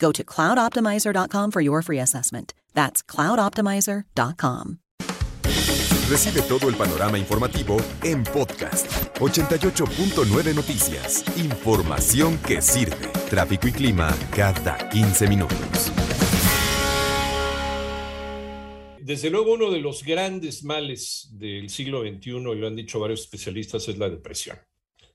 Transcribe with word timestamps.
Go 0.00 0.10
to 0.12 0.24
cloudoptimizer.com 0.24 1.50
for 1.50 1.60
your 1.60 1.82
free 1.82 2.00
assessment. 2.00 2.54
That's 2.74 3.02
cloudoptimizer.com. 3.02 4.78
Recibe 6.08 6.42
todo 6.42 6.68
el 6.68 6.74
panorama 6.74 7.18
informativo 7.18 7.76
en 8.02 8.24
podcast 8.24 8.86
88.9 9.20 10.54
Noticias. 10.56 11.24
Información 11.38 12.36
que 12.38 12.60
sirve. 12.60 13.06
Tráfico 13.28 13.68
y 13.68 13.72
clima 13.72 14.12
cada 14.34 14.88
15 14.88 15.28
minutos. 15.28 15.92
Desde 19.00 19.30
luego, 19.30 19.54
uno 19.54 19.70
de 19.70 19.80
los 19.80 20.02
grandes 20.02 20.64
males 20.64 21.28
del 21.32 21.68
siglo 21.70 22.02
XXI, 22.02 22.30
y 22.30 22.40
lo 22.40 22.66
han 22.66 22.76
dicho 22.76 22.98
varios 22.98 23.20
especialistas, 23.20 23.88
es 23.88 23.98
la 23.98 24.08
depresión. 24.08 24.58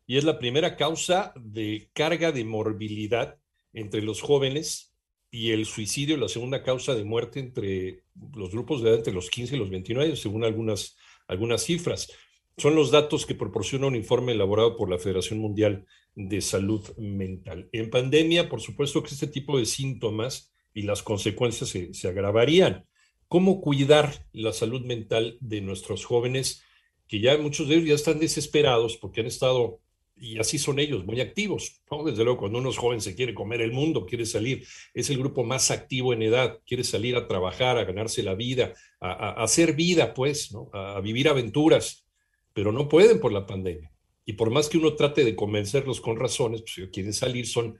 Y 0.07 0.17
es 0.17 0.23
la 0.23 0.39
primera 0.39 0.77
causa 0.77 1.33
de 1.35 1.89
carga 1.93 2.31
de 2.31 2.45
morbilidad 2.45 3.37
entre 3.75 4.01
los 4.01 4.21
jóvenes 4.21 4.95
y 5.29 5.51
el 5.51 5.65
suicidio, 5.65 6.17
la 6.17 6.29
segunda 6.29 6.63
causa 6.63 6.95
de 6.95 7.03
muerte 7.03 7.39
entre 7.39 8.03
los 8.33 8.51
grupos 8.51 8.81
de 8.81 8.89
edad 8.89 8.97
entre 8.99 9.13
los 9.13 9.29
15 9.29 9.55
y 9.55 9.59
los 9.59 9.69
29, 9.69 10.15
según 10.15 10.43
algunas, 10.43 10.97
algunas 11.27 11.63
cifras. 11.63 12.11
Son 12.57 12.73
los 12.73 12.89
datos 12.89 13.25
que 13.25 13.35
proporciona 13.35 13.87
un 13.87 13.95
informe 13.95 14.31
elaborado 14.31 14.77
por 14.77 14.89
la 14.89 14.97
Federación 14.97 15.39
Mundial 15.39 15.85
de 16.15 16.39
Salud 16.39 16.81
Mental. 16.97 17.67
En 17.73 17.89
pandemia, 17.89 18.47
por 18.47 18.61
supuesto 18.61 19.03
que 19.03 19.13
este 19.13 19.27
tipo 19.27 19.59
de 19.59 19.65
síntomas 19.65 20.53
y 20.73 20.83
las 20.83 21.03
consecuencias 21.03 21.69
se, 21.69 21.93
se 21.93 22.07
agravarían 22.07 22.85
cómo 23.27 23.59
cuidar 23.59 24.25
la 24.31 24.53
salud 24.53 24.85
mental 24.85 25.37
de 25.41 25.59
nuestros 25.59 26.05
jóvenes, 26.05 26.63
que 27.07 27.19
ya 27.19 27.37
muchos 27.37 27.67
de 27.67 27.75
ellos 27.75 27.89
ya 27.89 27.95
están 27.95 28.19
desesperados 28.19 28.95
porque 28.95 29.19
han 29.19 29.27
estado, 29.27 29.81
y 30.17 30.39
así 30.39 30.57
son 30.57 30.79
ellos, 30.79 31.05
muy 31.05 31.19
activos. 31.19 31.81
Desde 32.05 32.23
luego, 32.23 32.39
cuando 32.39 32.59
uno 32.59 32.69
es 32.69 32.77
joven 32.77 33.01
se 33.01 33.15
quiere 33.15 33.33
comer 33.33 33.61
el 33.61 33.71
mundo, 33.71 34.05
quiere 34.05 34.25
salir, 34.25 34.65
es 34.93 35.09
el 35.09 35.17
grupo 35.17 35.43
más 35.43 35.71
activo 35.71 36.13
en 36.13 36.21
edad, 36.21 36.59
quiere 36.65 36.83
salir 36.83 37.15
a 37.15 37.27
trabajar, 37.27 37.77
a 37.77 37.83
ganarse 37.83 38.23
la 38.23 38.35
vida, 38.35 38.73
a, 38.99 39.43
hacer 39.43 39.75
vida, 39.75 40.13
pues, 40.13 40.51
¿no? 40.53 40.69
a, 40.73 40.99
vivir 41.01 41.27
aventuras, 41.27 42.05
pero 42.53 42.71
no 42.71 42.87
pueden 42.87 43.19
por 43.19 43.33
la 43.33 43.45
pandemia. 43.45 43.91
Y 44.25 44.33
por 44.33 44.49
más 44.49 44.69
que 44.69 44.77
uno 44.77 44.95
trate 44.95 45.23
de 45.23 45.35
convencerlos 45.35 46.01
con 46.01 46.17
razones, 46.17 46.61
pues 46.61 46.73
si 46.73 46.87
quieren 46.87 47.13
salir, 47.13 47.47
son... 47.47 47.77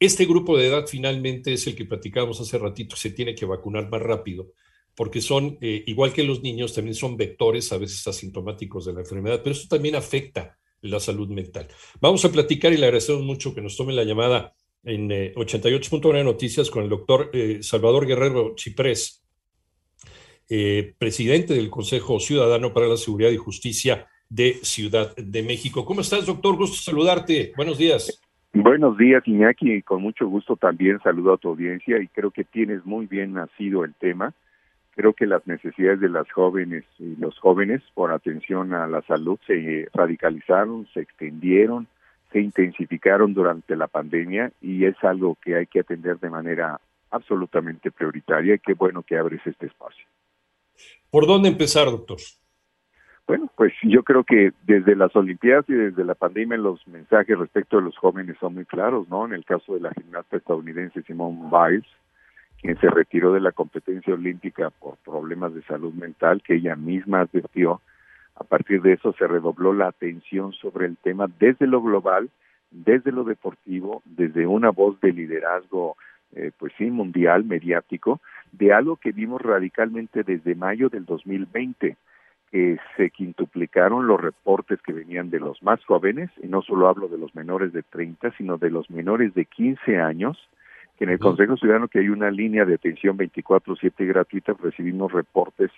Este 0.00 0.26
grupo 0.26 0.56
de 0.56 0.68
edad 0.68 0.86
finalmente 0.86 1.52
es 1.52 1.66
el 1.66 1.74
que 1.74 1.84
platicábamos 1.84 2.40
hace 2.40 2.56
ratito, 2.56 2.94
se 2.94 3.10
tiene 3.10 3.34
que 3.34 3.46
vacunar 3.46 3.90
más 3.90 4.00
rápido 4.00 4.52
porque 4.94 5.20
son, 5.20 5.58
eh, 5.60 5.84
igual 5.86 6.12
que 6.12 6.24
los 6.24 6.42
niños, 6.42 6.74
también 6.74 6.96
son 6.96 7.16
vectores 7.16 7.70
a 7.72 7.78
veces 7.78 8.04
asintomáticos 8.08 8.84
de 8.84 8.94
la 8.94 9.00
enfermedad, 9.00 9.40
pero 9.44 9.54
eso 9.54 9.68
también 9.68 9.94
afecta 9.94 10.58
la 10.82 11.00
salud 11.00 11.28
mental. 11.28 11.66
Vamos 12.00 12.24
a 12.24 12.32
platicar 12.32 12.72
y 12.72 12.76
le 12.76 12.86
agradecemos 12.86 13.22
mucho 13.22 13.54
que 13.54 13.60
nos 13.60 13.76
tome 13.76 13.92
la 13.92 14.04
llamada 14.04 14.54
en 14.84 15.08
88.1 15.08 16.16
eh, 16.16 16.24
Noticias 16.24 16.70
con 16.70 16.82
el 16.82 16.88
doctor 16.88 17.30
eh, 17.32 17.58
Salvador 17.62 18.06
Guerrero 18.06 18.54
Chiprés, 18.54 19.24
presidente 20.98 21.54
del 21.54 21.68
Consejo 21.68 22.18
Ciudadano 22.20 22.72
para 22.72 22.86
la 22.86 22.96
Seguridad 22.96 23.30
y 23.30 23.36
Justicia 23.36 24.06
de 24.30 24.54
Ciudad 24.62 25.14
de 25.16 25.42
México. 25.42 25.84
¿Cómo 25.84 26.00
estás, 26.00 26.24
doctor? 26.26 26.56
Gusto 26.56 26.76
saludarte. 26.76 27.52
Buenos 27.56 27.76
días. 27.76 28.22
Buenos 28.54 28.96
días, 28.96 29.22
Iñaki, 29.26 29.82
con 29.82 30.02
mucho 30.02 30.26
gusto 30.26 30.56
también 30.56 30.98
saludo 31.02 31.34
a 31.34 31.36
tu 31.36 31.48
audiencia 31.48 32.00
y 32.00 32.08
creo 32.08 32.30
que 32.30 32.44
tienes 32.44 32.84
muy 32.86 33.06
bien 33.06 33.34
nacido 33.34 33.84
el 33.84 33.94
tema 33.94 34.34
creo 34.98 35.12
que 35.12 35.26
las 35.26 35.46
necesidades 35.46 36.00
de 36.00 36.08
las 36.08 36.28
jóvenes 36.32 36.84
y 36.98 37.14
los 37.20 37.38
jóvenes 37.38 37.80
por 37.94 38.10
atención 38.10 38.74
a 38.74 38.88
la 38.88 39.00
salud 39.02 39.38
se 39.46 39.86
radicalizaron, 39.94 40.88
se 40.92 40.98
extendieron, 41.02 41.86
se 42.32 42.40
intensificaron 42.40 43.32
durante 43.32 43.76
la 43.76 43.86
pandemia 43.86 44.50
y 44.60 44.86
es 44.86 44.96
algo 45.04 45.36
que 45.40 45.54
hay 45.54 45.66
que 45.66 45.80
atender 45.80 46.18
de 46.18 46.30
manera 46.30 46.80
absolutamente 47.12 47.92
prioritaria 47.92 48.56
y 48.56 48.58
qué 48.58 48.74
bueno 48.74 49.04
que 49.04 49.16
abres 49.16 49.40
este 49.46 49.66
espacio. 49.66 50.04
¿Por 51.12 51.28
dónde 51.28 51.48
empezar, 51.48 51.84
doctor? 51.84 52.18
Bueno, 53.28 53.48
pues 53.56 53.72
yo 53.84 54.02
creo 54.02 54.24
que 54.24 54.50
desde 54.64 54.96
las 54.96 55.14
Olimpiadas 55.14 55.64
y 55.68 55.74
desde 55.74 56.04
la 56.04 56.16
pandemia 56.16 56.56
los 56.56 56.84
mensajes 56.88 57.38
respecto 57.38 57.78
a 57.78 57.82
los 57.82 57.96
jóvenes 57.96 58.36
son 58.40 58.54
muy 58.54 58.64
claros, 58.64 59.08
¿no? 59.08 59.26
En 59.26 59.32
el 59.32 59.44
caso 59.44 59.74
de 59.74 59.80
la 59.80 59.92
gimnasta 59.92 60.38
estadounidense 60.38 61.02
Simone 61.02 61.48
Biles, 61.52 61.86
quien 62.60 62.78
se 62.80 62.90
retiró 62.90 63.32
de 63.32 63.40
la 63.40 63.52
competencia 63.52 64.14
olímpica 64.14 64.70
por 64.70 64.96
problemas 64.98 65.54
de 65.54 65.62
salud 65.62 65.92
mental 65.94 66.42
que 66.42 66.56
ella 66.56 66.76
misma 66.76 67.20
advirtió. 67.20 67.80
A 68.36 68.44
partir 68.44 68.82
de 68.82 68.94
eso 68.94 69.12
se 69.12 69.26
redobló 69.26 69.72
la 69.72 69.88
atención 69.88 70.52
sobre 70.52 70.86
el 70.86 70.96
tema 70.96 71.26
desde 71.38 71.66
lo 71.66 71.82
global, 71.82 72.30
desde 72.70 73.12
lo 73.12 73.24
deportivo, 73.24 74.02
desde 74.04 74.46
una 74.46 74.70
voz 74.70 75.00
de 75.00 75.12
liderazgo, 75.12 75.96
eh, 76.34 76.50
pues 76.58 76.72
sí, 76.76 76.90
mundial, 76.90 77.44
mediático, 77.44 78.20
de 78.52 78.72
algo 78.72 78.96
que 78.96 79.12
vimos 79.12 79.40
radicalmente 79.40 80.22
desde 80.22 80.54
mayo 80.54 80.88
del 80.88 81.04
2020 81.04 81.96
que 82.50 82.78
se 82.96 83.10
quintuplicaron 83.10 84.06
los 84.06 84.20
reportes 84.20 84.80
que 84.82 84.92
venían 84.92 85.28
de 85.30 85.38
los 85.38 85.62
más 85.62 85.84
jóvenes, 85.84 86.30
y 86.42 86.46
no 86.46 86.62
solo 86.62 86.88
hablo 86.88 87.08
de 87.08 87.18
los 87.18 87.34
menores 87.34 87.72
de 87.72 87.82
30, 87.82 88.32
sino 88.38 88.56
de 88.56 88.70
los 88.70 88.88
menores 88.90 89.34
de 89.34 89.44
15 89.44 89.98
años, 89.98 90.48
que 90.98 91.04
en 91.04 91.10
el 91.10 91.18
Consejo 91.20 91.56
Ciudadano 91.56 91.86
que 91.88 92.00
hay 92.00 92.08
una 92.08 92.30
línea 92.30 92.64
de 92.64 92.74
atención 92.74 93.16
24/7 93.16 94.04
gratuita, 94.04 94.54
recibimos 94.60 95.12
reportes 95.12 95.70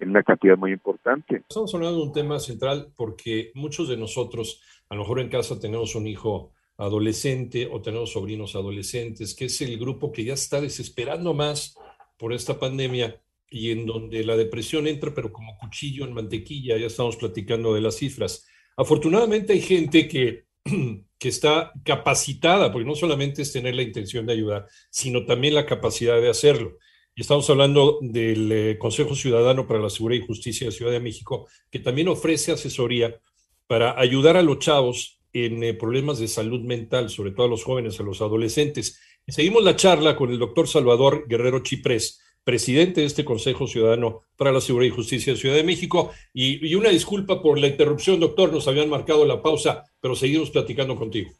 en 0.00 0.10
una 0.10 0.24
cantidad 0.24 0.58
muy 0.58 0.72
importante. 0.72 1.42
Estamos 1.48 1.72
hablando 1.74 1.98
de 1.98 2.06
un 2.06 2.12
tema 2.12 2.40
central 2.40 2.88
porque 2.96 3.52
muchos 3.54 3.88
de 3.88 3.96
nosotros, 3.96 4.60
a 4.88 4.96
lo 4.96 5.02
mejor 5.02 5.20
en 5.20 5.28
casa 5.28 5.60
tenemos 5.60 5.94
un 5.94 6.08
hijo 6.08 6.52
adolescente 6.76 7.68
o 7.70 7.80
tenemos 7.80 8.12
sobrinos 8.12 8.56
adolescentes, 8.56 9.36
que 9.36 9.44
es 9.44 9.60
el 9.60 9.78
grupo 9.78 10.10
que 10.10 10.24
ya 10.24 10.34
está 10.34 10.60
desesperando 10.60 11.32
más 11.32 11.78
por 12.18 12.32
esta 12.32 12.58
pandemia 12.58 13.20
y 13.48 13.70
en 13.70 13.86
donde 13.86 14.24
la 14.24 14.36
depresión 14.36 14.88
entra, 14.88 15.14
pero 15.14 15.32
como 15.32 15.56
cuchillo 15.56 16.04
en 16.04 16.14
mantequilla, 16.14 16.76
ya 16.76 16.86
estamos 16.86 17.16
platicando 17.16 17.72
de 17.74 17.80
las 17.80 17.94
cifras. 17.96 18.48
Afortunadamente 18.76 19.52
hay 19.52 19.60
gente 19.60 20.08
que 20.08 20.46
que 21.18 21.28
está 21.28 21.72
capacitada, 21.84 22.72
porque 22.72 22.86
no 22.86 22.94
solamente 22.94 23.42
es 23.42 23.52
tener 23.52 23.74
la 23.74 23.82
intención 23.82 24.26
de 24.26 24.32
ayudar, 24.32 24.66
sino 24.90 25.24
también 25.24 25.54
la 25.54 25.66
capacidad 25.66 26.20
de 26.20 26.30
hacerlo. 26.30 26.78
Y 27.14 27.20
estamos 27.20 27.48
hablando 27.48 27.98
del 28.00 28.50
eh, 28.50 28.78
Consejo 28.78 29.14
Ciudadano 29.14 29.68
para 29.68 29.80
la 29.80 29.90
Seguridad 29.90 30.24
y 30.24 30.26
Justicia 30.26 30.66
de 30.66 30.72
Ciudad 30.72 30.90
de 30.90 31.00
México, 31.00 31.48
que 31.70 31.78
también 31.78 32.08
ofrece 32.08 32.52
asesoría 32.52 33.20
para 33.66 33.98
ayudar 33.98 34.36
a 34.36 34.42
los 34.42 34.58
chavos 34.58 35.20
en 35.32 35.62
eh, 35.62 35.74
problemas 35.74 36.18
de 36.18 36.28
salud 36.28 36.62
mental, 36.62 37.10
sobre 37.10 37.30
todo 37.30 37.46
a 37.46 37.50
los 37.50 37.64
jóvenes, 37.64 38.00
a 38.00 38.02
los 38.02 38.20
adolescentes. 38.20 39.00
Seguimos 39.26 39.62
la 39.62 39.76
charla 39.76 40.16
con 40.16 40.30
el 40.30 40.38
doctor 40.38 40.68
Salvador 40.68 41.26
Guerrero 41.28 41.60
Chiprés, 41.62 42.20
presidente 42.44 43.00
de 43.00 43.06
este 43.06 43.24
Consejo 43.24 43.66
Ciudadano 43.66 44.20
para 44.36 44.52
la 44.52 44.60
Seguridad 44.60 44.92
y 44.92 44.96
Justicia 44.96 45.32
de 45.32 45.38
Ciudad 45.38 45.56
de 45.56 45.64
México. 45.64 46.12
Y, 46.32 46.72
una 46.74 46.90
disculpa 46.90 47.42
por 47.42 47.58
la 47.58 47.66
interrupción, 47.68 48.20
doctor, 48.20 48.52
nos 48.52 48.68
habían 48.68 48.90
marcado 48.90 49.24
la 49.24 49.40
pausa, 49.42 49.84
pero 50.00 50.14
seguimos 50.14 50.50
platicando 50.50 50.94
contigo. 50.96 51.30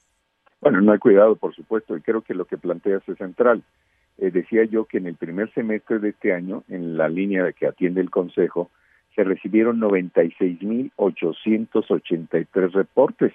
Bueno, 0.61 0.81
no 0.81 0.93
hay 0.93 0.99
cuidado, 0.99 1.37
por 1.37 1.55
supuesto, 1.55 1.95
y 1.97 2.01
creo 2.01 2.23
que 2.23 2.35
lo 2.35 2.47
que 2.47 2.57
planteas 2.57 3.07
es 3.09 3.19
central. 3.19 3.63
Eh, 4.19 4.31
decía 4.31 4.65
yo 4.65 4.87
que 4.87 4.99
en 4.99 5.07
el 5.07 5.17
primer 5.17 5.53
semestre 5.53 5.99
de 5.99 6.11
este 6.11 6.33
año, 6.33 6.63
en 6.69 6.97
la 6.97 7.09
línea 7.09 7.51
que 7.53 7.67
atiende 7.67 8.01
el 8.01 8.11
Consejo, 8.11 8.71
se 9.15 9.25
recibieron 9.25 9.81
96.883 9.81 12.73
reportes 12.73 13.33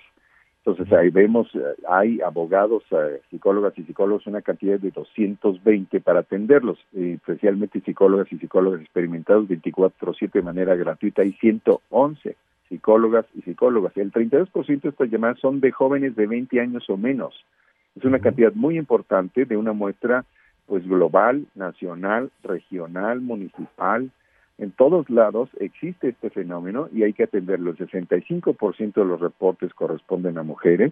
Entonces 0.66 0.92
ahí 0.94 1.10
vemos, 1.10 1.54
eh, 1.56 1.60
hay 1.88 2.20
abogados, 2.22 2.84
eh, 2.92 3.22
psicólogas 3.30 3.78
y 3.78 3.84
psicólogos, 3.84 4.28
una 4.28 4.42
cantidad 4.42 4.78
de 4.80 4.92
220 4.92 6.02
para 6.02 6.20
atenderlos, 6.20 6.78
especialmente 6.94 7.80
psicólogas 7.82 8.32
y 8.32 8.38
psicólogos 8.38 8.82
experimentados 8.82 9.48
24/7 9.48 10.40
de 10.40 10.44
manera 10.44 10.76
gratuita, 10.76 11.22
hay 11.22 11.32
111 11.34 12.36
psicólogas 12.68 13.26
y 13.34 13.42
psicólogas. 13.42 13.96
El 13.98 14.12
32% 14.12 14.82
de 14.82 14.90
estas 14.90 15.10
llamadas 15.10 15.40
son 15.40 15.60
de 15.60 15.72
jóvenes 15.72 16.16
de 16.16 16.28
20 16.28 16.60
años 16.60 16.88
o 16.90 16.98
menos. 16.98 17.34
Es 17.96 18.06
una 18.06 18.20
cantidad 18.20 18.54
muy 18.54 18.78
importante 18.78 19.46
de 19.46 19.58
una 19.58 19.74
muestra 19.74 20.26
pues 20.68 20.88
global, 20.88 21.48
nacional, 21.56 22.30
regional, 22.44 23.22
municipal, 23.22 24.12
en 24.60 24.72
todos 24.72 25.10
lados 25.10 25.50
existe 25.60 26.10
este 26.10 26.30
fenómeno 26.30 26.90
y 26.94 27.04
hay 27.04 27.14
que 27.14 27.24
atenderlo. 27.24 27.72
El 27.72 27.78
65% 27.78 28.94
de 28.94 29.06
los 29.06 29.20
reportes 29.22 29.74
corresponden 29.74 30.38
a 30.38 30.44
mujeres 30.44 30.92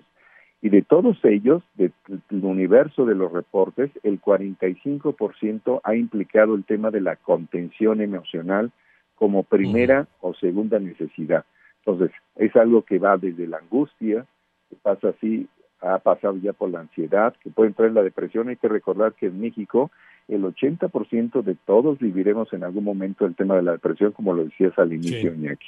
y 0.62 0.70
de 0.70 0.82
todos 0.82 1.18
ellos, 1.24 1.62
del 1.76 1.94
universo 2.32 3.06
de 3.06 3.14
los 3.14 3.32
reportes, 3.32 3.92
el 4.04 4.20
45% 4.20 5.82
ha 5.84 5.96
implicado 5.96 6.56
el 6.56 6.64
tema 6.64 6.90
de 6.90 7.02
la 7.02 7.16
contención 7.18 8.02
emocional 8.02 8.72
como 9.16 9.44
primera 9.44 10.08
o 10.22 10.34
segunda 10.34 10.80
necesidad. 10.80 11.46
Entonces, 11.86 12.12
es 12.38 12.56
algo 12.56 12.84
que 12.84 13.00
va 13.00 13.18
desde 13.18 13.48
la 13.48 13.58
angustia, 13.58 14.26
que 14.70 14.76
pasa 14.82 15.10
así, 15.10 15.48
ha 15.82 16.00
pasado 16.00 16.38
ya 16.38 16.54
por 16.54 16.70
la 16.70 16.80
ansiedad, 16.80 17.36
que 17.44 17.50
puede 17.50 17.70
entrar 17.70 17.88
en 17.88 17.96
la 17.96 18.04
depresión. 18.04 18.50
Hay 18.50 18.58
que 18.58 18.68
recordar 18.68 19.14
que 19.14 19.28
en 19.28 19.40
México 19.40 19.92
el 20.28 20.44
80% 20.44 21.44
de 21.44 21.56
todos 21.66 22.00
viviremos 22.00 22.52
en 22.54 22.64
algún 22.64 22.84
momento 22.84 23.26
el 23.26 23.36
tema 23.36 23.56
de 23.56 23.64
la 23.64 23.74
depresión, 23.74 24.12
como 24.12 24.34
lo 24.34 24.46
decías 24.46 24.78
al 24.78 24.94
inicio, 24.94 25.32
sí. 25.32 25.38
Iñaki. 25.38 25.68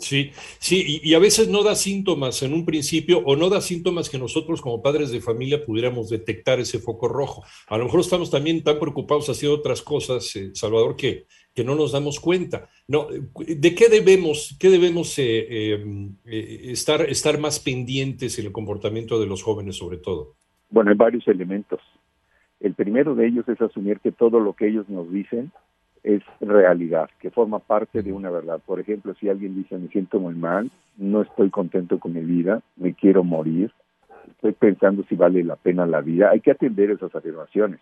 Sí, 0.00 0.30
sí, 0.60 1.00
y, 1.02 1.14
a 1.14 1.18
veces 1.18 1.48
no 1.48 1.64
da 1.64 1.74
síntomas 1.74 2.44
en 2.44 2.52
un 2.52 2.64
principio 2.64 3.18
o 3.26 3.34
no 3.34 3.48
da 3.48 3.60
síntomas 3.60 4.08
que 4.08 4.16
nosotros 4.16 4.60
como 4.60 4.80
padres 4.80 5.10
de 5.10 5.20
familia 5.20 5.64
pudiéramos 5.64 6.08
detectar 6.08 6.60
ese 6.60 6.78
foco 6.78 7.08
rojo. 7.08 7.42
A 7.66 7.76
lo 7.76 7.86
mejor 7.86 8.00
estamos 8.00 8.30
también 8.30 8.62
tan 8.62 8.78
preocupados 8.78 9.28
haciendo 9.28 9.58
otras 9.58 9.82
cosas, 9.82 10.36
eh, 10.36 10.52
Salvador, 10.54 10.94
que, 10.94 11.26
que 11.58 11.64
no 11.64 11.74
nos 11.74 11.90
damos 11.90 12.20
cuenta. 12.20 12.68
No, 12.86 13.08
¿De 13.08 13.74
qué 13.74 13.88
debemos, 13.88 14.56
qué 14.60 14.70
debemos 14.70 15.18
eh, 15.18 15.74
em, 15.74 16.14
eh, 16.24 16.70
estar, 16.70 17.00
estar 17.00 17.36
más 17.40 17.58
pendientes 17.58 18.38
en 18.38 18.46
el 18.46 18.52
comportamiento 18.52 19.18
de 19.18 19.26
los 19.26 19.42
jóvenes 19.42 19.76
sobre 19.76 19.96
todo? 19.96 20.36
Bueno, 20.70 20.92
hay 20.92 20.96
varios 20.96 21.26
elementos. 21.26 21.80
El 22.60 22.74
primero 22.74 23.16
de 23.16 23.26
ellos 23.26 23.48
es 23.48 23.60
asumir 23.60 23.98
que 23.98 24.12
todo 24.12 24.38
lo 24.38 24.52
que 24.52 24.68
ellos 24.68 24.88
nos 24.88 25.10
dicen 25.10 25.50
es 26.04 26.22
realidad, 26.40 27.10
que 27.20 27.32
forma 27.32 27.58
parte 27.58 28.02
de 28.02 28.12
una 28.12 28.30
verdad. 28.30 28.60
Por 28.64 28.78
ejemplo, 28.78 29.16
si 29.18 29.28
alguien 29.28 29.56
dice 29.56 29.76
me 29.76 29.88
siento 29.88 30.20
muy 30.20 30.36
mal, 30.36 30.70
no 30.96 31.22
estoy 31.22 31.50
contento 31.50 31.98
con 31.98 32.12
mi 32.12 32.20
vida, 32.20 32.62
me 32.76 32.94
quiero 32.94 33.24
morir, 33.24 33.72
estoy 34.30 34.52
pensando 34.52 35.02
si 35.08 35.16
vale 35.16 35.42
la 35.42 35.56
pena 35.56 35.86
la 35.86 36.02
vida, 36.02 36.30
hay 36.30 36.38
que 36.38 36.52
atender 36.52 36.92
esas 36.92 37.12
afirmaciones. 37.16 37.80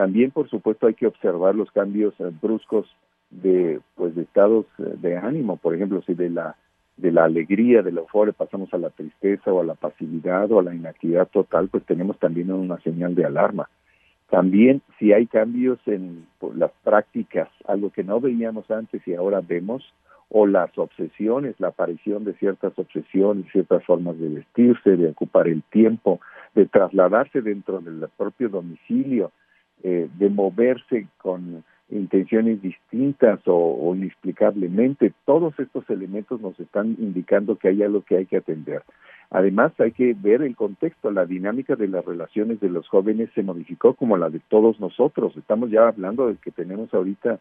También, 0.00 0.30
por 0.30 0.48
supuesto, 0.48 0.86
hay 0.86 0.94
que 0.94 1.06
observar 1.06 1.54
los 1.54 1.70
cambios 1.72 2.14
eh, 2.20 2.30
bruscos 2.40 2.86
de 3.28 3.80
pues 3.96 4.14
de 4.14 4.22
estados 4.22 4.64
eh, 4.78 4.94
de 4.96 5.18
ánimo, 5.18 5.58
por 5.58 5.74
ejemplo, 5.74 6.00
si 6.06 6.14
de 6.14 6.30
la 6.30 6.56
de 6.96 7.12
la 7.12 7.24
alegría, 7.24 7.82
de 7.82 7.92
la 7.92 8.00
euforia 8.00 8.32
pasamos 8.32 8.72
a 8.72 8.78
la 8.78 8.88
tristeza 8.88 9.52
o 9.52 9.60
a 9.60 9.64
la 9.64 9.74
pasividad 9.74 10.50
o 10.52 10.58
a 10.58 10.62
la 10.62 10.74
inactividad 10.74 11.28
total, 11.28 11.68
pues 11.68 11.84
tenemos 11.84 12.18
también 12.18 12.50
una 12.50 12.80
señal 12.80 13.14
de 13.14 13.26
alarma. 13.26 13.68
También 14.30 14.80
si 14.98 15.12
hay 15.12 15.26
cambios 15.26 15.78
en 15.84 16.26
las 16.54 16.70
prácticas, 16.82 17.50
algo 17.68 17.90
que 17.90 18.02
no 18.02 18.20
veíamos 18.20 18.70
antes 18.70 19.06
y 19.06 19.12
ahora 19.12 19.42
vemos, 19.46 19.92
o 20.30 20.46
las 20.46 20.70
obsesiones, 20.78 21.60
la 21.60 21.68
aparición 21.68 22.24
de 22.24 22.32
ciertas 22.36 22.72
obsesiones, 22.78 23.52
ciertas 23.52 23.84
formas 23.84 24.18
de 24.18 24.30
vestirse, 24.30 24.96
de 24.96 25.08
ocupar 25.10 25.46
el 25.46 25.62
tiempo, 25.64 26.20
de 26.54 26.64
trasladarse 26.64 27.42
dentro 27.42 27.80
del 27.80 28.08
propio 28.16 28.48
domicilio, 28.48 29.30
eh, 29.82 30.08
de 30.18 30.28
moverse 30.28 31.06
con 31.18 31.64
intenciones 31.90 32.62
distintas 32.62 33.40
o, 33.46 33.92
inexplicablemente, 33.94 35.12
todos 35.24 35.58
estos 35.58 35.88
elementos 35.90 36.40
nos 36.40 36.58
están 36.60 36.96
indicando 36.98 37.56
que 37.56 37.68
hay 37.68 37.82
algo 37.82 38.02
que 38.02 38.16
hay 38.16 38.26
que 38.26 38.36
atender. 38.36 38.82
Además, 39.30 39.72
hay 39.78 39.92
que 39.92 40.14
ver 40.14 40.42
el 40.42 40.56
contexto, 40.56 41.10
la 41.10 41.26
dinámica 41.26 41.76
de 41.76 41.88
las 41.88 42.04
relaciones 42.04 42.60
de 42.60 42.68
los 42.68 42.88
jóvenes 42.88 43.30
se 43.34 43.42
modificó 43.42 43.94
como 43.94 44.16
la 44.16 44.28
de 44.28 44.40
todos 44.48 44.80
nosotros. 44.80 45.36
Estamos 45.36 45.70
ya 45.70 45.88
hablando 45.88 46.28
de 46.28 46.36
que 46.36 46.50
tenemos 46.50 46.92
ahorita 46.94 47.38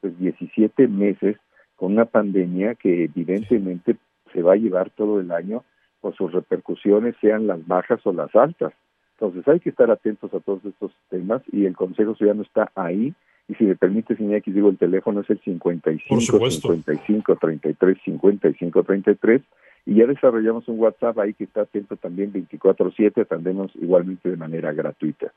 pues 0.00 0.18
17 0.18 0.88
meses 0.88 1.36
con 1.76 1.92
una 1.92 2.04
pandemia 2.04 2.74
que 2.74 3.04
evidentemente 3.04 3.96
se 4.32 4.42
va 4.42 4.52
a 4.52 4.56
llevar 4.56 4.90
todo 4.90 5.20
el 5.20 5.32
año 5.32 5.64
por 6.00 6.14
sus 6.14 6.32
repercusiones, 6.32 7.14
sean 7.20 7.46
las 7.46 7.66
bajas 7.66 8.00
o 8.04 8.12
las 8.12 8.34
altas. 8.34 8.72
Entonces 9.20 9.46
hay 9.48 9.60
que 9.60 9.68
estar 9.68 9.90
atentos 9.90 10.32
a 10.32 10.40
todos 10.40 10.64
estos 10.64 10.92
temas 11.10 11.42
y 11.52 11.66
el 11.66 11.76
Consejo 11.76 12.14
Ciudadano 12.14 12.42
está 12.42 12.72
ahí. 12.74 13.12
Y 13.48 13.54
si 13.54 13.64
me 13.64 13.76
permite, 13.76 14.14
X, 14.14 14.54
digo, 14.54 14.70
el 14.70 14.78
teléfono 14.78 15.20
es 15.20 15.28
el 15.28 15.40
55 15.40 16.20
55 16.20 17.36
33 17.36 17.98
55 18.02 18.82
33 18.82 19.42
y 19.86 19.96
ya 19.96 20.06
desarrollamos 20.06 20.68
un 20.68 20.78
WhatsApp 20.78 21.18
ahí 21.18 21.34
que 21.34 21.44
está 21.44 21.62
atento 21.62 21.96
también 21.96 22.32
24/7, 22.32 23.22
atendemos 23.22 23.72
igualmente 23.74 24.30
de 24.30 24.36
manera 24.36 24.72
gratuita. 24.72 25.32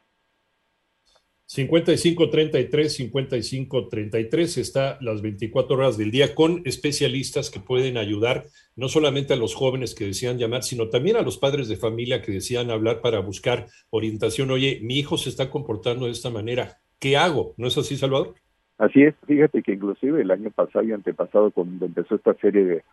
5533, 1.45 2.95
5533 2.95 4.57
está 4.57 4.97
las 5.01 5.21
24 5.21 5.75
horas 5.75 5.97
del 5.97 6.11
día 6.11 6.33
con 6.33 6.61
especialistas 6.65 7.49
que 7.49 7.59
pueden 7.59 7.97
ayudar 7.97 8.45
no 8.75 8.87
solamente 8.87 9.33
a 9.33 9.37
los 9.37 9.53
jóvenes 9.53 9.93
que 9.93 10.05
desean 10.05 10.37
llamar, 10.37 10.63
sino 10.63 10.89
también 10.89 11.17
a 11.17 11.21
los 11.21 11.37
padres 11.37 11.67
de 11.67 11.75
familia 11.75 12.21
que 12.21 12.31
desean 12.31 12.71
hablar 12.71 13.01
para 13.01 13.19
buscar 13.19 13.67
orientación. 13.89 14.51
Oye, 14.51 14.79
mi 14.81 14.97
hijo 14.97 15.17
se 15.17 15.29
está 15.29 15.49
comportando 15.49 16.05
de 16.05 16.11
esta 16.11 16.29
manera, 16.29 16.77
¿qué 16.99 17.17
hago? 17.17 17.53
¿No 17.57 17.67
es 17.67 17.77
así, 17.77 17.97
Salvador? 17.97 18.35
Así 18.77 19.03
es, 19.03 19.13
fíjate 19.27 19.61
que 19.61 19.73
inclusive 19.73 20.21
el 20.21 20.31
año 20.31 20.49
pasado 20.49 20.83
y 20.85 20.91
antepasado, 20.91 21.51
cuando 21.51 21.85
empezó 21.85 22.15
esta 22.15 22.33
serie 22.35 22.65
de 22.65 22.83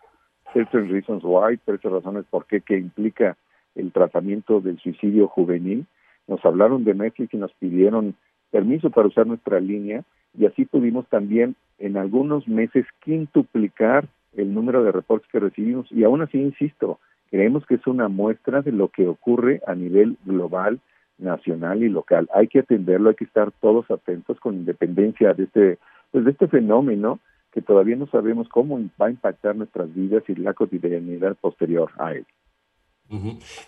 Certain 0.52 0.90
Reasons 0.90 1.22
Why, 1.24 1.58
tres 1.64 1.80
razones 1.82 2.24
por 2.28 2.46
qué 2.46 2.60
que 2.60 2.76
implica 2.76 3.36
el 3.74 3.92
tratamiento 3.92 4.60
del 4.60 4.78
suicidio 4.78 5.28
juvenil. 5.28 5.86
Nos 6.26 6.44
hablaron 6.44 6.84
de 6.84 6.94
Netflix 6.94 7.32
y 7.34 7.38
nos 7.38 7.52
pidieron 7.54 8.14
permiso 8.50 8.90
para 8.90 9.08
usar 9.08 9.26
nuestra 9.26 9.60
línea 9.60 10.02
y 10.38 10.46
así 10.46 10.64
pudimos 10.64 11.06
también 11.08 11.56
en 11.78 11.96
algunos 11.96 12.46
meses 12.46 12.86
quintuplicar 13.04 14.06
el 14.36 14.54
número 14.54 14.84
de 14.84 14.92
reportes 14.92 15.30
que 15.30 15.40
recibimos 15.40 15.90
y 15.90 16.04
aún 16.04 16.22
así 16.22 16.38
insisto, 16.38 17.00
creemos 17.30 17.66
que 17.66 17.76
es 17.76 17.86
una 17.86 18.08
muestra 18.08 18.62
de 18.62 18.72
lo 18.72 18.88
que 18.88 19.08
ocurre 19.08 19.60
a 19.66 19.74
nivel 19.74 20.16
global, 20.24 20.80
nacional 21.18 21.82
y 21.82 21.88
local. 21.88 22.28
Hay 22.34 22.48
que 22.48 22.60
atenderlo, 22.60 23.10
hay 23.10 23.16
que 23.16 23.24
estar 23.24 23.50
todos 23.60 23.90
atentos 23.90 24.38
con 24.40 24.54
independencia 24.54 25.34
de 25.34 25.44
este 25.44 25.78
pues 26.10 26.24
de 26.24 26.32
este 26.32 26.48
fenómeno 26.48 27.20
que 27.52 27.62
todavía 27.62 27.96
no 27.96 28.06
sabemos 28.06 28.48
cómo 28.48 28.80
va 29.00 29.06
a 29.06 29.10
impactar 29.10 29.56
nuestras 29.56 29.92
vidas 29.94 30.22
y 30.28 30.34
la 30.36 30.54
cotidianidad 30.54 31.36
posterior 31.36 31.90
a 31.98 32.12
él. 32.12 32.26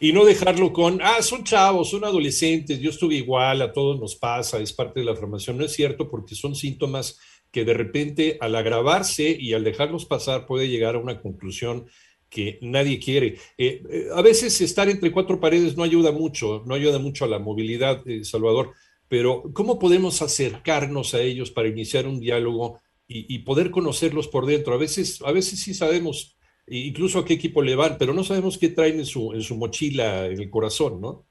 Y 0.01 0.13
no 0.13 0.25
dejarlo 0.25 0.73
con, 0.73 1.01
ah, 1.03 1.21
son 1.21 1.43
chavos, 1.43 1.91
son 1.91 2.05
adolescentes, 2.05 2.81
yo 2.81 2.91
estuve 2.91 3.17
igual, 3.17 3.61
a 3.61 3.73
todos 3.73 3.99
nos 3.99 4.15
pasa, 4.17 4.59
es 4.61 4.73
parte 4.73 5.01
de 5.01 5.07
la 5.07 5.17
formación. 5.17 5.59
No 5.59 5.65
es 5.65 5.73
cierto 5.73 6.09
porque 6.09 6.35
son 6.35 6.55
síntomas 6.55 7.19
que 7.51 7.65
de 7.65 7.75
repente 7.75 8.39
al 8.41 8.55
agravarse 8.55 9.37
y 9.39 9.53
al 9.53 9.65
dejarlos 9.65 10.07
pasar 10.07 10.47
puede 10.47 10.69
llegar 10.69 10.95
a 10.95 10.99
una 10.99 11.21
conclusión 11.21 11.87
que 12.29 12.59
nadie 12.63 12.99
quiere. 12.99 13.37
Eh, 13.59 13.83
eh, 13.91 14.09
a 14.15 14.23
veces 14.23 14.61
estar 14.61 14.89
entre 14.89 15.13
cuatro 15.13 15.39
paredes 15.39 15.77
no 15.77 15.83
ayuda 15.83 16.13
mucho, 16.13 16.63
no 16.67 16.75
ayuda 16.75 16.99
mucho 16.99 17.25
a 17.25 17.29
la 17.29 17.39
movilidad, 17.39 18.03
eh, 18.09 18.25
Salvador, 18.25 18.73
pero 19.07 19.43
¿cómo 19.53 19.79
podemos 19.79 20.23
acercarnos 20.23 21.13
a 21.13 21.21
ellos 21.21 21.51
para 21.51 21.69
iniciar 21.69 22.07
un 22.07 22.21
diálogo 22.21 22.81
y, 23.15 23.39
poder 23.41 23.71
conocerlos 23.71 24.29
por 24.29 24.47
dentro. 24.47 24.75
A 24.75 24.79
veces, 24.79 25.21
a 25.23 25.33
veces 25.33 25.61
sí 25.61 25.75
sabemos 25.75 26.37
incluso 26.67 27.19
a 27.19 27.25
qué 27.25 27.35
equipo 27.35 27.63
le 27.63 27.77
van, 27.77 27.97
pero 27.99 28.15
no 28.15 28.23
sabemos 28.23 28.59
qué 28.59 28.69
traen 28.69 28.99
en 28.99 29.07
su, 29.07 29.33
en 29.33 29.43
su 29.43 29.57
mochila, 29.57 30.27
en 30.27 30.41
el 30.41 30.51
corazón, 30.51 31.01
¿no? 31.01 31.23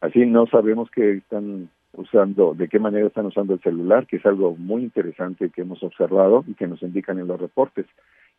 Así 0.00 0.26
no 0.26 0.46
sabemos 0.46 0.90
qué 0.90 1.18
están 1.18 1.70
usando, 1.96 2.54
de 2.54 2.68
qué 2.68 2.78
manera 2.78 3.06
están 3.06 3.26
usando 3.26 3.54
el 3.54 3.60
celular, 3.60 4.06
que 4.06 4.16
es 4.16 4.26
algo 4.26 4.56
muy 4.56 4.82
interesante 4.82 5.50
que 5.50 5.62
hemos 5.62 5.82
observado 5.82 6.44
y 6.46 6.54
que 6.54 6.66
nos 6.66 6.82
indican 6.82 7.18
en 7.18 7.28
los 7.28 7.40
reportes. 7.40 7.86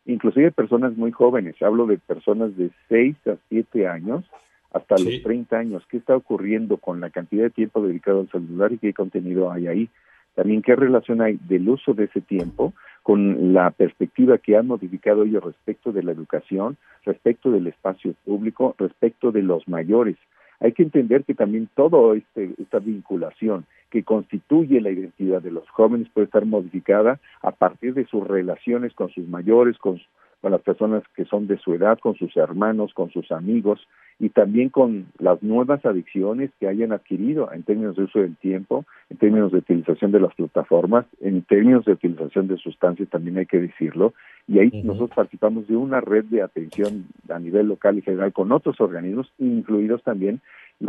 Inclusive 0.04 0.52
personas 0.52 0.96
muy 0.96 1.10
jóvenes, 1.10 1.60
hablo 1.60 1.86
de 1.86 1.98
personas 1.98 2.56
de 2.56 2.70
6 2.88 3.16
a 3.26 3.36
7 3.48 3.88
años 3.88 4.24
hasta 4.72 4.96
los 4.98 5.22
30 5.22 5.56
años. 5.56 5.82
¿Qué 5.90 5.96
está 5.96 6.14
ocurriendo 6.14 6.76
con 6.76 7.00
la 7.00 7.10
cantidad 7.10 7.44
de 7.44 7.50
tiempo 7.50 7.82
dedicado 7.82 8.20
al 8.20 8.30
celular 8.30 8.72
y 8.72 8.78
qué 8.78 8.92
contenido 8.92 9.50
hay 9.50 9.66
ahí? 9.66 9.88
También 10.34 10.62
qué 10.62 10.76
relación 10.76 11.22
hay 11.22 11.38
del 11.48 11.68
uso 11.68 11.94
de 11.94 12.04
ese 12.04 12.20
tiempo 12.20 12.74
con 13.06 13.54
la 13.54 13.70
perspectiva 13.70 14.36
que 14.38 14.56
han 14.56 14.66
modificado 14.66 15.22
ellos 15.22 15.44
respecto 15.44 15.92
de 15.92 16.02
la 16.02 16.10
educación, 16.10 16.76
respecto 17.04 17.52
del 17.52 17.68
espacio 17.68 18.14
público, 18.24 18.74
respecto 18.78 19.30
de 19.30 19.42
los 19.42 19.68
mayores. 19.68 20.16
Hay 20.58 20.72
que 20.72 20.82
entender 20.82 21.22
que 21.22 21.36
también 21.36 21.68
toda 21.76 22.16
este, 22.16 22.50
esta 22.60 22.80
vinculación 22.80 23.64
que 23.90 24.02
constituye 24.02 24.80
la 24.80 24.90
identidad 24.90 25.40
de 25.40 25.52
los 25.52 25.68
jóvenes 25.68 26.08
puede 26.12 26.24
estar 26.24 26.44
modificada 26.46 27.20
a 27.42 27.52
partir 27.52 27.94
de 27.94 28.06
sus 28.06 28.26
relaciones 28.26 28.92
con 28.92 29.08
sus 29.10 29.28
mayores, 29.28 29.78
con, 29.78 30.00
con 30.40 30.50
las 30.50 30.62
personas 30.62 31.04
que 31.14 31.26
son 31.26 31.46
de 31.46 31.58
su 31.58 31.74
edad, 31.74 32.00
con 32.00 32.16
sus 32.16 32.36
hermanos, 32.36 32.92
con 32.92 33.12
sus 33.12 33.30
amigos 33.30 33.86
y 34.18 34.30
también 34.30 34.70
con 34.70 35.06
las 35.18 35.42
nuevas 35.42 35.84
adicciones 35.84 36.50
que 36.58 36.68
hayan 36.68 36.92
adquirido 36.92 37.52
en 37.52 37.62
términos 37.64 37.96
de 37.96 38.04
uso 38.04 38.20
del 38.20 38.36
tiempo, 38.36 38.84
en 39.10 39.18
términos 39.18 39.52
de 39.52 39.58
utilización 39.58 40.12
de 40.12 40.20
las 40.20 40.34
plataformas, 40.34 41.04
en 41.20 41.42
términos 41.42 41.84
de 41.84 41.92
utilización 41.92 42.48
de 42.48 42.56
sustancias, 42.56 43.08
también 43.10 43.36
hay 43.38 43.46
que 43.46 43.60
decirlo. 43.60 44.14
Y 44.48 44.58
ahí 44.58 44.82
nosotros 44.82 45.10
participamos 45.14 45.66
de 45.68 45.76
una 45.76 46.00
red 46.00 46.24
de 46.26 46.40
atención 46.40 47.06
a 47.28 47.38
nivel 47.38 47.68
local 47.68 47.98
y 47.98 48.02
general 48.02 48.32
con 48.32 48.52
otros 48.52 48.80
organismos, 48.80 49.30
incluidos 49.38 50.02
también 50.02 50.40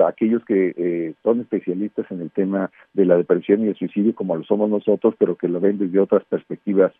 aquellos 0.05 0.43
que 0.45 0.73
eh, 0.75 1.13
son 1.23 1.41
especialistas 1.41 2.09
en 2.11 2.21
el 2.21 2.29
tema 2.31 2.71
de 2.93 3.05
la 3.05 3.17
depresión 3.17 3.63
y 3.63 3.67
el 3.67 3.75
suicidio, 3.75 4.13
como 4.13 4.35
lo 4.35 4.43
somos 4.43 4.69
nosotros, 4.69 5.15
pero 5.17 5.35
que 5.35 5.47
lo 5.47 5.59
ven 5.59 5.77
desde 5.77 5.99
otras 5.99 6.23
perspectivas 6.25 6.91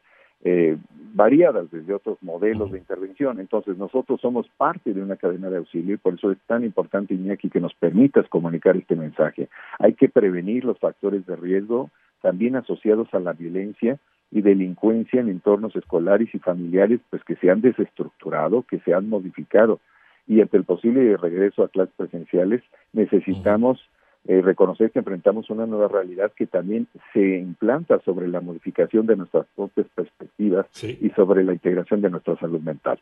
eh, 0.43 0.77
variadas 1.17 1.69
desde 1.71 1.95
otros 1.95 2.21
modelos 2.21 2.71
de 2.71 2.77
intervención. 2.77 3.39
Entonces, 3.39 3.75
nosotros 3.75 4.21
somos 4.21 4.47
parte 4.55 4.93
de 4.93 5.01
una 5.01 5.15
cadena 5.15 5.50
de 5.50 5.57
auxilio 5.57 5.95
y 5.95 5.97
por 5.97 6.13
eso 6.13 6.31
es 6.31 6.38
tan 6.45 6.63
importante, 6.63 7.15
Iñaki, 7.15 7.50
que 7.50 7.59
nos 7.59 7.74
permitas 7.74 8.29
comunicar 8.29 8.77
este 8.77 8.95
mensaje. 8.95 9.50
Hay 9.79 9.95
que 9.95 10.09
prevenir 10.09 10.63
los 10.63 10.77
factores 10.77 11.25
de 11.25 11.36
riesgo, 11.36 11.89
también 12.21 12.55
asociados 12.55 13.12
a 13.15 13.19
la 13.19 13.33
violencia 13.33 13.97
y 14.31 14.41
delincuencia 14.41 15.19
en 15.19 15.29
entornos 15.29 15.75
escolares 15.75 16.29
y 16.36 16.39
familiares, 16.39 17.00
pues 17.09 17.24
que 17.24 17.36
se 17.38 17.50
han 17.50 17.62
desestructurado, 17.62 18.62
que 18.62 18.79
se 18.81 18.93
han 18.93 19.09
modificado. 19.09 19.79
Y 20.27 20.41
ante 20.41 20.57
el 20.57 20.65
posible 20.65 21.17
regreso 21.17 21.63
a 21.63 21.69
clases 21.69 21.95
presenciales, 21.97 22.62
necesitamos 22.93 23.81
eh, 24.27 24.41
reconocer 24.41 24.91
que 24.91 25.00
enfrentamos 25.00 25.50
una 25.50 25.65
nueva 25.65 25.88
realidad 25.88 26.34
que 26.36 26.48
también 26.48 26.88
se 27.13 27.38
implanta 27.38 28.00
sobre 28.03 28.27
la 28.27 28.41
modificación 28.41 29.05
de 29.05 29.15
nuestras 29.15 29.46
propias 29.55 29.88
perspectivas 29.96 30.65
y 30.84 31.10
sobre 31.12 31.43
la 31.43 31.53
integración 31.53 32.01
de 32.01 32.10
nuestra 32.10 32.38
salud 32.38 32.60
mental. 32.60 33.00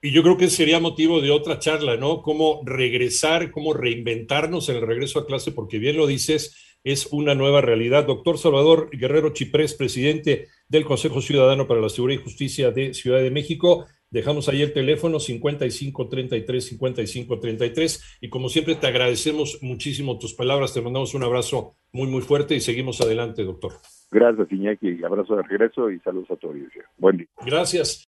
Y 0.00 0.12
yo 0.12 0.22
creo 0.22 0.36
que 0.36 0.48
sería 0.48 0.80
motivo 0.80 1.20
de 1.20 1.30
otra 1.30 1.58
charla, 1.58 1.96
¿no? 1.96 2.22
Cómo 2.22 2.62
regresar, 2.64 3.50
cómo 3.50 3.74
reinventarnos 3.74 4.68
en 4.68 4.76
el 4.76 4.86
regreso 4.86 5.18
a 5.18 5.26
clase, 5.26 5.52
porque 5.52 5.78
bien 5.78 5.96
lo 5.96 6.06
dices, 6.06 6.78
es 6.84 7.06
una 7.12 7.34
nueva 7.34 7.60
realidad. 7.60 8.06
Doctor 8.06 8.38
Salvador 8.38 8.88
Guerrero 8.92 9.32
Chiprés, 9.32 9.74
presidente 9.74 10.48
del 10.68 10.84
Consejo 10.84 11.20
Ciudadano 11.20 11.66
para 11.66 11.80
la 11.80 11.88
Seguridad 11.88 12.20
y 12.20 12.24
Justicia 12.24 12.70
de 12.70 12.94
Ciudad 12.94 13.20
de 13.20 13.30
México. 13.30 13.86
Dejamos 14.10 14.48
ahí 14.48 14.62
el 14.62 14.72
teléfono 14.72 15.18
5533 15.18 16.64
5533 16.64 18.18
y 18.20 18.28
como 18.28 18.48
siempre 18.48 18.74
te 18.76 18.86
agradecemos 18.86 19.58
muchísimo 19.62 20.18
tus 20.18 20.34
palabras, 20.34 20.74
te 20.74 20.80
mandamos 20.80 21.14
un 21.14 21.24
abrazo 21.24 21.76
muy 21.92 22.08
muy 22.08 22.22
fuerte 22.22 22.54
y 22.54 22.60
seguimos 22.60 23.00
adelante, 23.00 23.44
doctor. 23.44 23.72
Gracias, 24.10 24.52
Iñaki, 24.52 25.02
abrazo 25.04 25.36
de 25.36 25.42
regreso 25.42 25.90
y 25.90 25.98
saludos 26.00 26.30
a 26.30 26.36
tu 26.36 26.48
audiencia. 26.48 26.84
Buen 26.98 27.18
día. 27.18 27.28
Gracias. 27.44 28.04